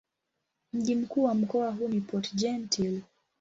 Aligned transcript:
Mji 0.73 0.95
mkuu 0.95 1.23
wa 1.23 1.33
mkoa 1.33 1.71
huu 1.71 1.87
ni 1.87 2.01
Port-Gentil. 2.01 3.01